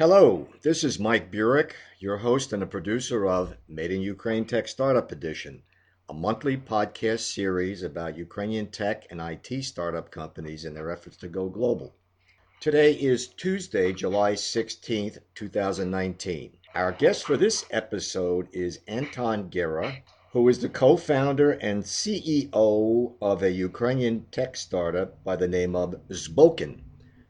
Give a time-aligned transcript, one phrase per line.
[0.00, 4.66] Hello, this is Mike Burek, your host and a producer of Made in Ukraine Tech
[4.66, 5.62] Startup Edition,
[6.08, 11.28] a monthly podcast series about Ukrainian tech and IT startup companies and their efforts to
[11.28, 11.94] go global.
[12.60, 16.56] Today is Tuesday, July 16th, 2019.
[16.74, 19.96] Our guest for this episode is Anton Gera,
[20.32, 25.76] who is the co founder and CEO of a Ukrainian tech startup by the name
[25.76, 26.80] of Zpoken.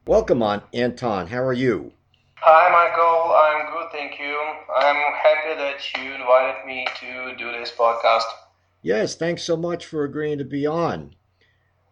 [0.06, 1.26] Welcome on, Anton.
[1.26, 1.94] How are you?
[2.42, 3.34] Hi, Michael.
[3.34, 4.40] I'm good, thank you.
[4.74, 8.22] I'm happy that you invited me to do this podcast.
[8.80, 11.14] Yes, thanks so much for agreeing to be on.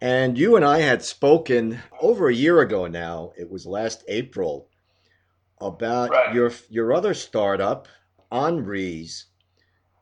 [0.01, 3.31] And you and I had spoken over a year ago now.
[3.37, 4.69] It was last April
[5.61, 6.33] about right.
[6.33, 7.87] your your other startup,
[8.31, 9.25] Onrise,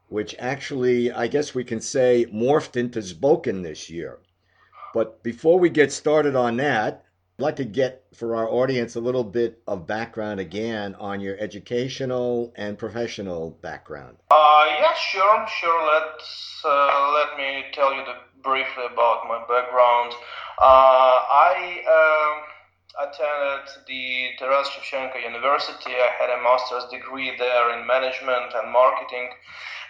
[0.08, 4.20] which actually I guess we can say morphed into Zpoken this year.
[4.94, 7.04] But before we get started on that,
[7.40, 11.38] I'd like to get for our audience a little bit of background again on your
[11.38, 14.18] educational and professional background.
[14.32, 15.86] Uh, yeah, sure, sure.
[15.86, 20.14] Let's uh, let me tell you the, briefly about my background.
[20.58, 25.92] Uh, I um, attended the Taras Shevchenko University.
[25.94, 29.30] I had a master's degree there in management and marketing.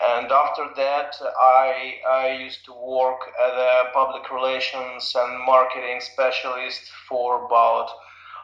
[0.03, 6.81] And after that, I, I used to work as a public relations and marketing specialist
[7.09, 7.89] for about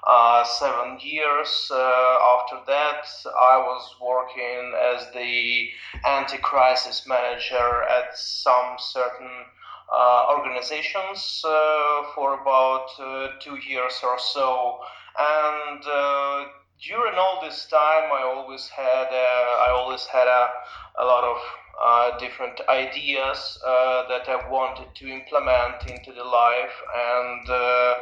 [0.07, 1.69] uh, seven years.
[1.71, 5.69] Uh, after that, I was working as the
[6.05, 9.45] anti crisis manager at some certain
[9.91, 14.79] uh, organizations uh, for about uh, two years or so.
[15.19, 16.45] And uh,
[16.87, 20.49] during all this time, I always had I always had a,
[20.99, 21.37] a lot of
[21.81, 26.75] uh, different ideas uh, that I wanted to implement into the life.
[26.95, 27.95] And uh,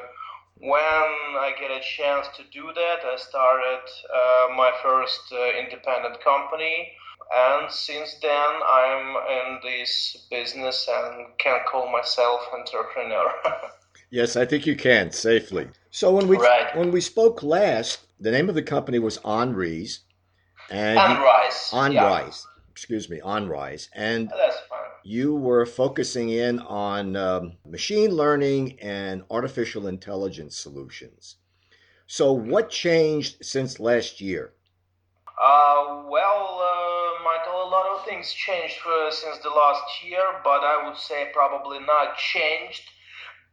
[0.58, 1.10] when
[1.42, 6.92] I get a chance to do that, I started uh, my first uh, independent company.
[7.34, 13.32] And since then, I'm in this business and can call myself entrepreneur.
[14.12, 15.68] yes, I think you can safely.
[15.90, 16.76] So when we right.
[16.76, 20.00] when we spoke last, the name of the company was Onrise.
[20.70, 21.72] And Onrise.
[21.72, 22.46] Onrise.
[22.46, 24.52] Yeah excuse me, Onrise, and oh,
[25.04, 31.36] you were focusing in on um, machine learning and artificial intelligence solutions.
[32.08, 34.54] So, what changed since last year?
[35.28, 40.64] Uh, well, uh, Michael, a lot of things changed uh, since the last year, but
[40.64, 42.82] I would say probably not changed,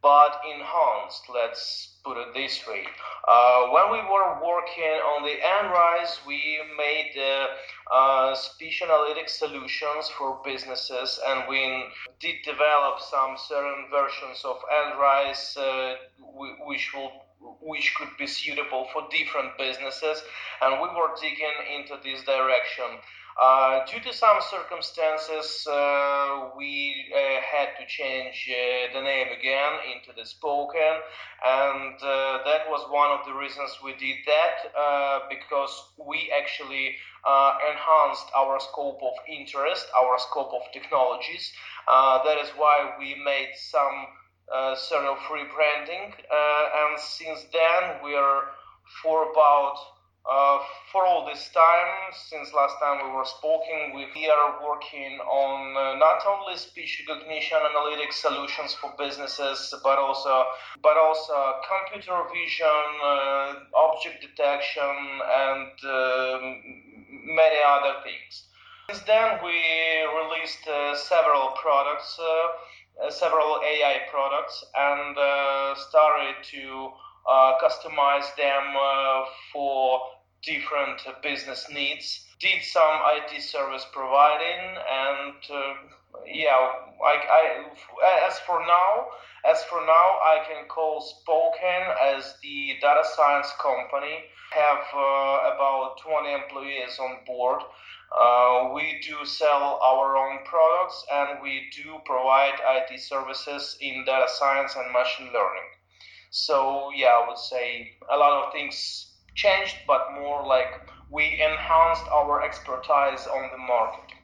[0.01, 1.23] but enhanced.
[1.33, 2.83] Let's put it this way.
[3.27, 10.09] Uh, when we were working on the Onrise, we made uh, uh, speech analytics solutions
[10.17, 11.85] for businesses, and we
[12.19, 15.95] did develop some certain versions of Onrise uh,
[16.65, 17.11] which will
[17.61, 20.21] which could be suitable for different businesses,
[20.61, 22.99] and we were digging into this direction.
[23.39, 29.79] Uh, due to some circumstances, uh, we uh, had to change uh, the name again
[29.95, 30.99] into the Zpoken,
[31.47, 35.71] and uh, that was one of the reasons we did that uh, because
[36.05, 36.97] we actually
[37.71, 41.53] enhanced our scope of interest, our scope of technologies.
[41.87, 44.07] that is why we made some
[44.75, 48.51] sort of rebranding, and since then we are
[49.01, 49.77] for about
[50.27, 50.59] uh,
[50.91, 55.97] for all this time, since last time we were speaking, we are working on uh,
[55.97, 60.45] not only speech recognition analytics solutions for businesses, but also
[60.83, 64.93] but also computer vision, uh, object detection,
[65.47, 66.61] and um,
[67.23, 68.45] many other things.
[68.91, 69.55] Since then, we
[70.19, 75.15] released uh, several products, uh, several AI products, and
[75.79, 76.91] started to
[77.61, 78.75] customize them
[79.53, 80.01] for
[80.43, 82.25] different uh, business needs.
[82.39, 85.73] Did some IT service providing, and uh,
[86.25, 86.55] yeah,
[87.03, 89.07] I, I, as for now,
[89.45, 94.23] as for now, I can call Zpoken as the data science company.
[94.51, 97.61] Have uh, about 20 employees on board.
[98.11, 104.25] Uh, we do sell our own products and we do provide IT services in data
[104.27, 105.68] science and machine learning.
[106.29, 112.05] So yeah, I would say a lot of things changed, but more like we enhanced
[112.11, 114.15] our expertise on the market.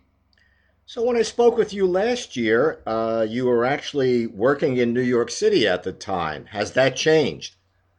[0.87, 5.01] So, when I spoke with you last year, uh, you were actually working in New
[5.01, 6.45] York City at the time.
[6.45, 7.55] Has that changed?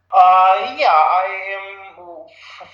[0.09, 1.27] Uh, yeah, I
[1.59, 1.67] am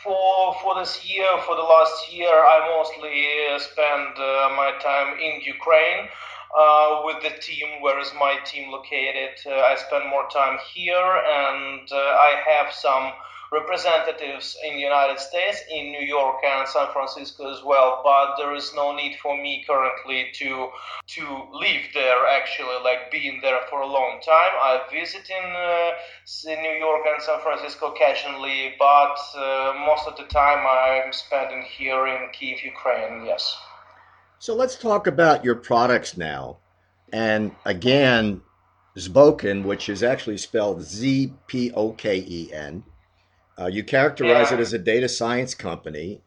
[0.03, 3.25] for for this year, for the last year, I mostly
[3.57, 6.09] spend uh, my time in Ukraine
[6.57, 7.81] uh, with the team.
[7.81, 9.39] Where is my team located?
[9.45, 13.13] Uh, I spend more time here, and uh, I have some
[13.51, 18.01] representatives in the United States, in New York and San Francisco as well.
[18.03, 20.69] But there is no need for me currently to
[21.15, 21.23] to
[21.53, 22.25] live there.
[22.27, 24.53] Actually, like being there for a long time.
[24.69, 30.17] I visit in, uh, in New York and San Francisco occasionally, but uh, most of
[30.17, 33.25] the time I'm spending here in Kiev, Ukraine.
[33.25, 33.55] Yes.
[34.43, 36.57] So let's talk about your products now.
[37.13, 38.41] And again,
[38.97, 42.83] Zpoken, which is actually spelled Z P O K E N.
[43.57, 44.57] Uh, you characterize yeah.
[44.57, 46.19] it as a data science company,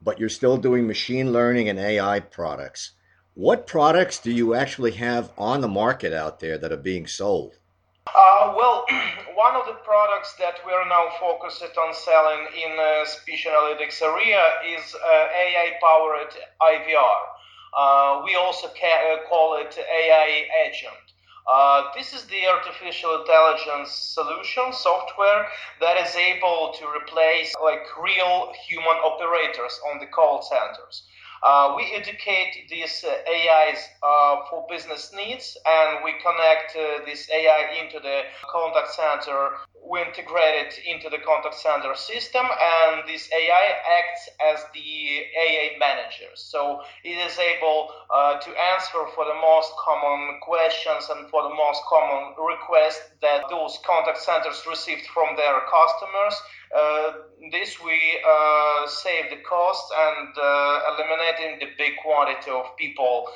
[0.00, 2.92] but you're still doing machine learning and AI products.
[3.34, 7.58] What products do you actually have on the market out there that are being sold?
[8.06, 8.86] Uh, well,
[9.34, 14.00] one of the products that we are now focused on selling in uh, speech analytics
[14.00, 17.29] area is uh, AI-powered IVR.
[17.76, 21.10] Uh, we also ca- uh, call it AI agent.
[21.50, 25.46] Uh, this is the artificial intelligence solution software
[25.80, 31.02] that is able to replace like real human operators on the call centers.
[31.42, 37.30] Uh, we educate these uh, AIs uh, for business needs and we connect uh, this
[37.30, 38.22] AI into the
[38.52, 39.56] contact center.
[39.90, 43.66] We integrate it into the contact center system and this AI
[43.98, 46.30] acts as the AI manager.
[46.36, 51.54] So it is able uh, to answer for the most common questions and for the
[51.54, 56.38] most common requests that those contact centers received from their customers
[56.70, 57.12] uh,
[57.50, 63.26] this we uh, save the cost and uh, eliminating the big quantity of people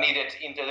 [0.00, 0.62] needed in the,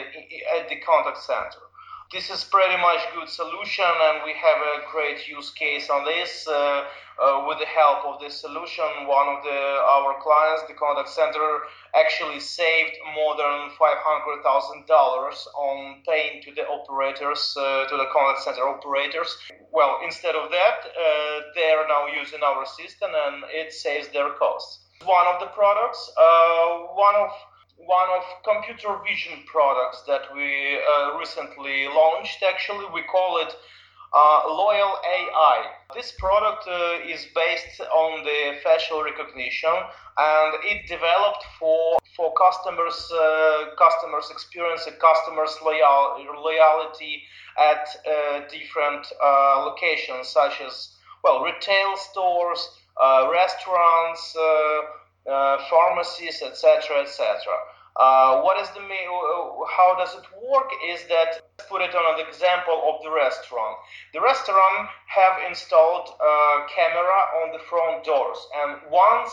[0.55, 1.70] at the contact center
[2.11, 6.45] this is pretty much good solution and we have a great use case on this
[6.45, 9.59] uh, uh, with the help of this solution one of the
[9.95, 11.63] our clients the contact center
[11.95, 18.67] actually saved more than $500000 on paying to the operators uh, to the contact center
[18.67, 19.37] operators.
[19.71, 24.31] Well instead of that uh, they are now using our system and it saves their
[24.35, 24.83] costs.
[25.05, 27.31] One of the products uh, one of
[27.85, 32.43] one of computer vision products that we uh, recently launched.
[32.43, 33.55] Actually, we call it
[34.13, 35.65] uh, Loyal AI.
[35.95, 39.73] This product uh, is based on the facial recognition,
[40.17, 47.23] and it developed for for customers uh, customers experience and customers loyal, loyalty
[47.57, 52.69] at uh, different uh, locations, such as well retail stores,
[53.31, 54.35] restaurants
[55.25, 57.53] pharmacies, etc., etc.
[57.95, 60.71] Uh, what is the uh, how does it work?
[60.87, 63.77] Is that put it on an example of the restaurant.
[64.13, 69.31] The restaurant have installed a camera on the front doors, and once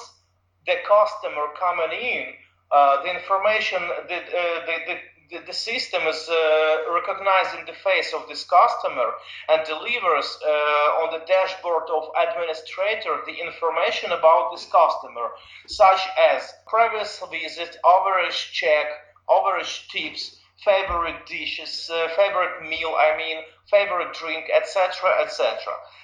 [0.67, 2.26] the customer coming in,
[2.70, 4.96] uh, the information, the, uh, the, the
[5.30, 9.12] the, the system is uh, recognizing the face of this customer
[9.48, 15.30] and delivers uh, on the dashboard of administrator the information about this customer,
[15.66, 16.00] such
[16.32, 18.86] as previous visit, average check,
[19.30, 23.38] average tips, favorite dishes, uh, favorite meal, I mean,
[23.70, 25.58] favorite drink, etc., etc.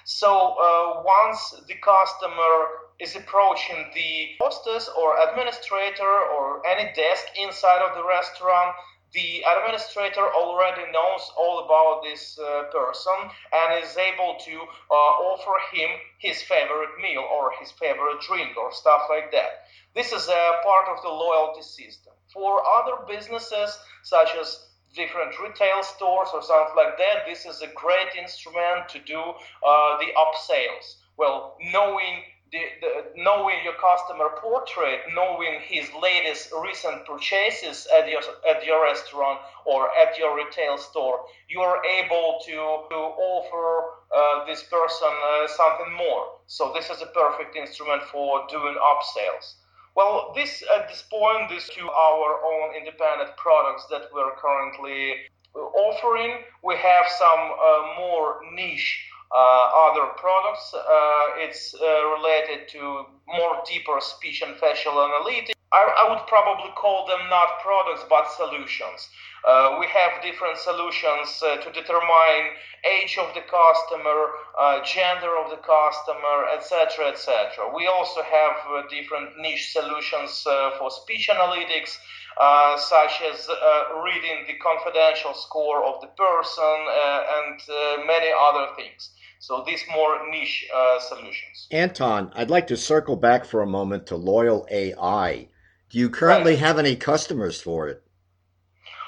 [0.05, 7.83] So uh, once the customer is approaching the hostess or administrator or any desk inside
[7.83, 8.77] of the restaurant,
[9.15, 14.57] the administrator already knows all about this uh, person and is able to
[14.91, 19.71] uh, offer him his favorite meal or his favorite drink or stuff like that.
[19.95, 22.13] This is a part of the loyalty system.
[22.33, 27.69] For other businesses, such as different retail stores or something like that, this is a
[27.69, 30.97] great instrument to do uh, the upsales.
[31.17, 32.23] Well, knowing
[32.55, 38.85] the, the, knowing your customer portrait, knowing his latest recent purchases at your at your
[38.85, 42.99] restaurant or at your retail store, you are able to, to
[43.35, 43.67] offer
[44.15, 46.39] uh, this person uh, something more.
[46.47, 49.57] So this is a perfect instrument for doing upsales.
[49.97, 56.39] Well, this at this point, these two our own independent products that we're currently offering.
[56.63, 60.73] We have some uh, more niche other products.
[60.75, 65.53] Uh, it's uh, related to more deeper speech and facial analytics.
[65.73, 69.09] I, I, would probably call them not products but solutions.
[69.45, 72.55] Uh, we have different solutions uh, to determine
[72.87, 77.69] age of the customer, uh, gender of the customer, etc., etc.
[77.75, 80.47] We also have different niche solutions
[80.79, 81.99] for speech analytics.
[82.41, 88.75] Uh, such as uh, reading the confidential score of the person uh, and many other
[88.77, 89.11] things.
[89.39, 91.69] So these more niche uh, solutions.
[91.71, 95.49] Anton, I'd like to circle back for a moment to Loyal AI.
[95.91, 96.61] Do you currently right.
[96.61, 98.03] have any customers for it?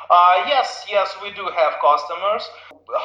[0.09, 2.49] Uh, yes, yes, we do have customers.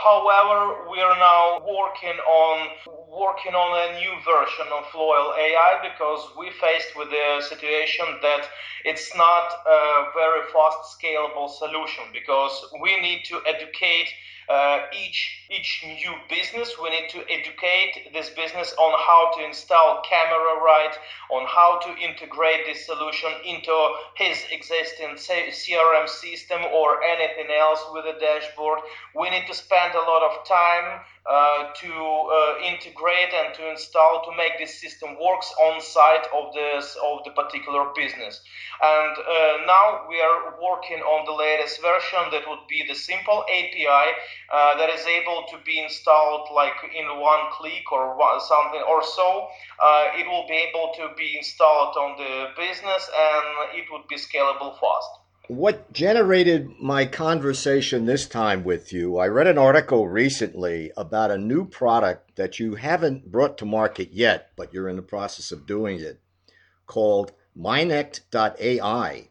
[0.03, 2.69] However, we are now working on
[3.09, 8.47] working on a new version of Loyal AI because we faced with the situation that
[8.85, 14.09] it's not a very fast scalable solution because we need to educate
[14.51, 20.01] uh, each each new business we need to educate this business on how to install
[20.07, 20.95] camera right
[21.31, 23.75] on how to integrate this solution into
[24.15, 28.79] his existing crm system or anything else with a dashboard.
[29.15, 30.99] We need to spend a lot of time
[31.29, 36.53] uh, to uh, integrate and to install to make this system works on site of
[36.53, 38.41] this of the particular business.
[38.81, 43.45] And uh, now we are working on the latest version that would be the simple
[43.45, 48.81] api uh, that is able to be installed like in one click or one, something
[48.81, 49.47] or so.
[49.77, 54.15] Uh, it will be able to be installed on the business and it would be
[54.15, 55.20] scalable fast
[55.51, 61.37] what generated my conversation this time with you, I read an article recently about a
[61.37, 65.67] new product that you haven't brought to market yet, but you're in the process of
[65.67, 66.21] doing it,
[66.85, 69.27] called Minect.ai.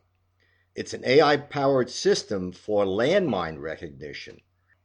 [0.75, 4.43] It's an AI powered system for landmine recognition.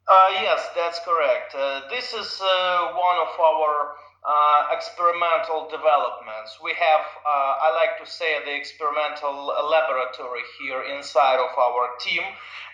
[0.08, 1.56] Uh, yes, that's correct.
[1.58, 6.62] Uh, this is uh, one of our uh, experimental developments.
[6.62, 12.22] We have, uh, I like to say, the experimental laboratory here inside of our team.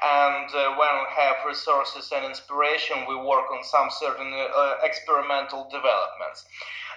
[0.04, 4.36] And uh, when we have resources and inspiration, we work on some certain
[4.84, 6.44] experimental developments.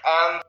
[0.07, 0.45] And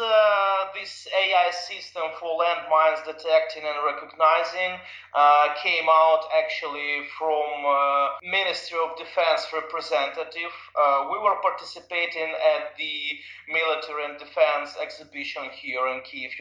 [0.00, 4.80] uh, this AI system for landmines detecting and recognizing
[5.14, 10.52] uh, came out actually from uh, Ministry of Defense representative.
[10.74, 16.32] Uh, we were participating at the military and defense exhibition here in Kiev,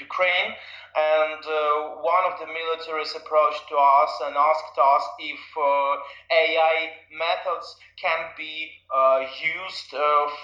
[0.00, 0.52] Ukraine,
[0.96, 5.96] and uh, one of the militaries approached to us and asked us if uh,
[6.32, 6.76] AI
[7.12, 8.68] methods can be
[9.40, 9.94] used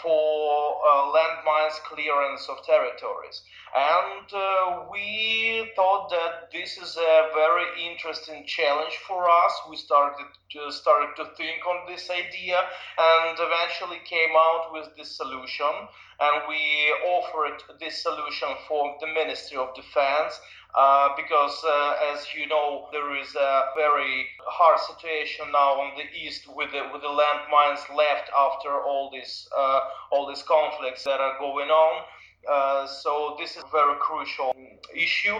[0.02, 3.42] for uh, landmines clearance of territories.
[3.75, 9.52] And uh, we thought that this is a very interesting challenge for us.
[9.68, 12.58] We started to, started to think on this idea
[12.98, 15.72] and eventually came out with this solution.
[16.20, 16.60] And we
[17.06, 20.40] offered this solution for the Ministry of Defense
[20.75, 26.04] uh, because, uh, as you know, there is a very hard situation now on the
[26.16, 31.20] east with the, with the landmines left after all these uh, all these conflicts that
[31.20, 32.04] are going on.
[32.47, 34.54] Uh, so this is a very crucial
[34.95, 35.38] issue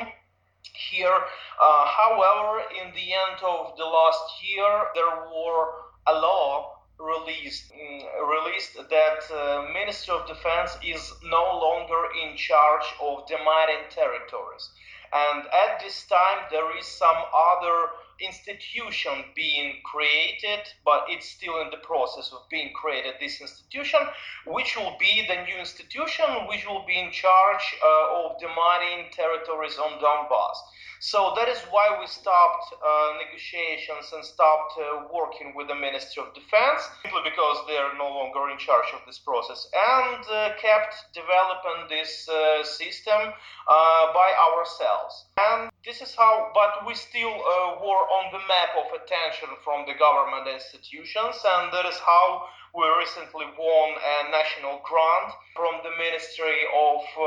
[0.91, 1.19] here.
[1.63, 5.67] Uh, however, in the end of the last year, there were
[6.07, 12.87] a law released mm, released that uh, Ministry of Defense is no longer in charge
[13.01, 14.71] of demining territories.
[15.13, 17.89] And at this time, there is some other
[18.21, 23.15] institution being created, but it's still in the process of being created.
[23.21, 24.01] This institution,
[24.47, 29.79] which will be the new institution, which will be in charge uh, of demining territories
[29.79, 30.59] on Donbass.
[31.01, 36.25] So that is why we stopped uh, negotiations and stopped uh, working with the Ministry
[36.27, 40.59] of Defense, simply because they are no longer in charge of this process, and uh,
[40.61, 45.27] kept developing this uh, system uh, by ourselves.
[45.39, 49.87] And this is how, but we still uh, were on the map of attention from
[49.87, 52.45] the government institutions, and that is how
[52.75, 57.25] we recently won a national grant from the Ministry of uh,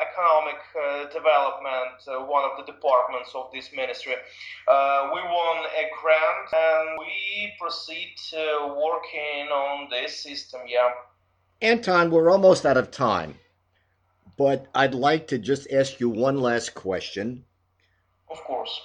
[0.00, 4.14] Economic uh, Development, uh, one of the departments of this ministry.
[4.66, 8.16] Uh, we won a grant and we proceed
[8.76, 10.90] working on this system, yeah.
[11.60, 13.36] Anton, we're almost out of time,
[14.36, 17.44] but I'd like to just ask you one last question.
[18.34, 18.80] Of course.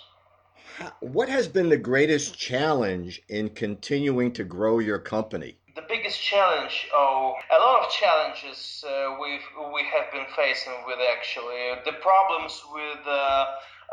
[0.99, 5.57] What has been the greatest challenge in continuing to grow your company?
[5.75, 9.39] the biggest challenge, oh, a lot of challenges uh, we
[9.73, 13.45] we have been facing with actually the problems with uh,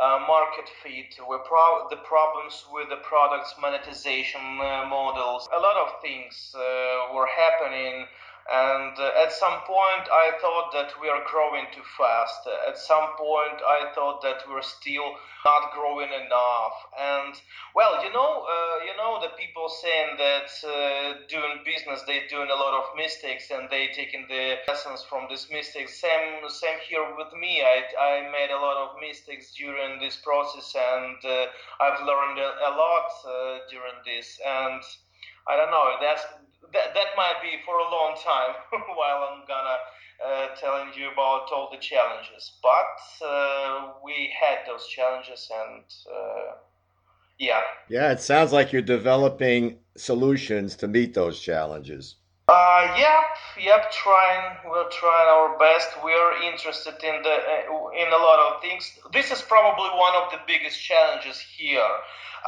[0.03, 1.15] uh, market fit,
[1.49, 5.49] pro- the problems with the product's monetization uh, models.
[5.57, 8.07] A lot of things uh, were happening
[8.53, 12.47] and uh, at some point, I thought that we are growing too fast.
[12.69, 16.77] At some point, I thought that we're still not growing enough.
[16.95, 17.35] And
[17.75, 22.51] well, you know, uh, you know, the people saying that uh, doing business, they're doing
[22.51, 26.01] a lot of mistakes, and they taking the lessons from these mistakes.
[26.01, 27.63] Same, same here with me.
[27.63, 31.47] I, I made a lot of mistakes during this process, and uh,
[31.83, 34.39] I've learned a, a lot uh, during this.
[34.47, 34.83] And
[35.49, 35.95] I don't know.
[36.01, 36.23] That's
[36.73, 38.55] that, that might be for a long time
[38.97, 39.79] while I'm gonna
[40.25, 42.53] uh, telling you about all the challenges.
[42.63, 46.53] But uh, we had those challenges, and uh,
[47.39, 47.61] Yeah.
[47.89, 52.17] Yeah, it sounds like you're developing solutions to meet those challenges.
[52.49, 53.25] Uh, yep,
[53.61, 53.91] yep.
[53.93, 55.89] Trying, we're trying our best.
[56.05, 58.99] We're interested in the uh, in a lot of things.
[59.13, 61.91] This is probably one of the biggest challenges here.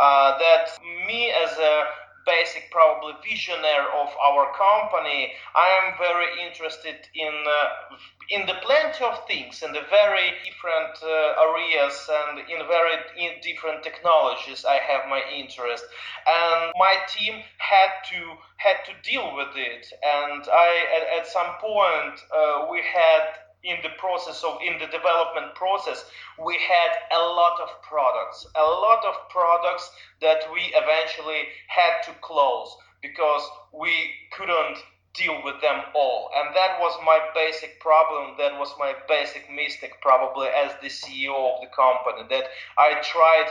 [0.01, 1.85] Uh, that me as a
[2.27, 7.97] basic probably visionary of our company, I am very interested in uh,
[8.31, 13.41] in the plenty of things in the very different uh, areas and in very in
[13.43, 14.65] different technologies.
[14.65, 15.85] I have my interest,
[16.27, 18.21] and my team had to
[18.57, 19.87] had to deal with it.
[20.03, 24.87] And I at, at some point uh, we had in the process of in the
[24.87, 26.05] development process
[26.45, 32.13] we had a lot of products a lot of products that we eventually had to
[32.21, 34.79] close because we couldn't
[35.15, 36.31] deal with them all.
[36.37, 41.55] And that was my basic problem that was my basic mistake probably as the ceo
[41.55, 42.47] of the company that
[42.79, 43.49] i tried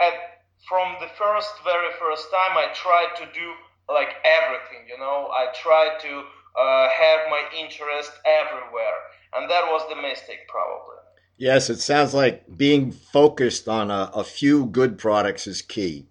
[0.00, 3.48] at from the first very first time i tried to do
[3.88, 5.30] like everything you know?
[5.32, 6.12] I tried to
[6.58, 8.98] uh, have my interest everywhere
[9.34, 10.96] and that was the mistake probably.
[11.36, 16.06] Yes, it sounds like being focused on a, a few good products is key.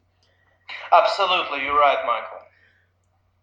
[0.92, 2.40] Absolutely, you're right, Michael.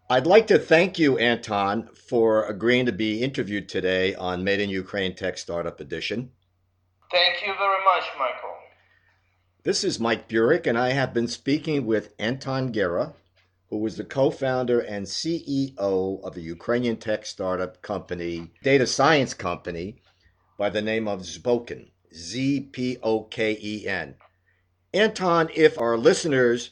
[0.09, 4.69] I'd like to thank you, Anton, for agreeing to be interviewed today on Made in
[4.69, 6.31] Ukraine Tech Startup Edition.
[7.11, 8.55] Thank you very much, Michael.
[9.63, 13.13] This is Mike Burek, and I have been speaking with Anton Gera,
[13.69, 19.33] who was the co founder and CEO of a Ukrainian tech startup company, data science
[19.33, 20.01] company,
[20.57, 24.15] by the name of Zpoken, Z P O K E N.
[24.93, 26.71] Anton, if our listeners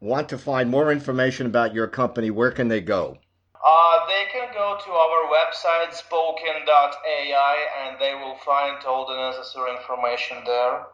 [0.00, 3.18] want to find more information about your company, where can they go?
[3.64, 9.72] Uh, they can go to our website, zpoken.ai, and they will find all the necessary
[9.76, 10.86] information there.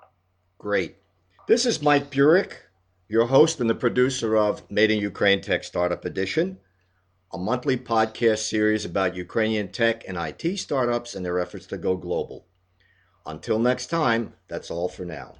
[0.58, 0.96] Great.
[1.46, 2.69] This is Mike Burek
[3.10, 6.58] your host and the producer of Made in Ukraine Tech Startup Edition,
[7.32, 11.96] a monthly podcast series about Ukrainian tech and IT startups and their efforts to go
[11.96, 12.46] global.
[13.26, 15.38] Until next time, that's all for now.